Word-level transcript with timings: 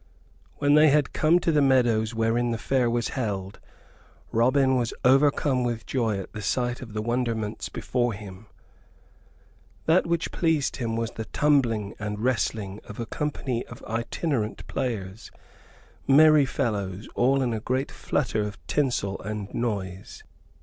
When 0.55 0.73
they 0.73 0.89
had 0.89 1.13
come 1.13 1.37
to 1.41 1.51
the 1.51 1.61
meadows 1.61 2.15
wherein 2.15 2.49
the 2.49 2.57
Fair 2.57 2.89
was 2.89 3.09
held, 3.09 3.59
Robin 4.31 4.75
was 4.75 4.95
overcome 5.05 5.63
with 5.63 5.85
joy 5.85 6.17
at 6.17 6.33
the 6.33 6.41
sight 6.41 6.81
of 6.81 6.93
the 6.93 7.03
wonderments 7.03 7.69
before 7.69 8.13
him. 8.13 8.47
That 9.85 10.07
which 10.07 10.31
most 10.31 10.39
pleased 10.39 10.75
him 10.77 10.95
was 10.95 11.11
the 11.11 11.25
tumbling 11.25 11.93
and 11.99 12.17
wrestling 12.19 12.79
of 12.85 12.99
a 12.99 13.05
company 13.05 13.63
of 13.67 13.83
itinerant 13.83 14.65
players, 14.65 15.29
merry 16.07 16.47
fellows, 16.47 17.07
all 17.13 17.43
in 17.43 17.53
a 17.53 17.59
great 17.59 17.91
flutter 17.91 18.41
of 18.41 18.57
tinsel 18.65 19.21
and 19.21 19.53
noise. 19.53 20.23